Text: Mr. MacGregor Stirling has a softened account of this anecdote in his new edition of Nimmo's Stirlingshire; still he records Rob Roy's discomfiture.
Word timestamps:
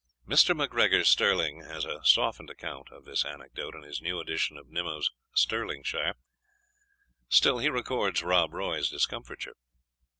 Mr. 0.27 0.55
MacGregor 0.57 1.03
Stirling 1.03 1.61
has 1.61 1.85
a 1.85 2.03
softened 2.03 2.49
account 2.49 2.89
of 2.91 3.05
this 3.05 3.23
anecdote 3.23 3.75
in 3.75 3.83
his 3.83 4.01
new 4.01 4.19
edition 4.19 4.57
of 4.57 4.67
Nimmo's 4.67 5.11
Stirlingshire; 5.35 6.15
still 7.29 7.59
he 7.59 7.69
records 7.69 8.23
Rob 8.23 8.51
Roy's 8.51 8.89
discomfiture. 8.89 9.53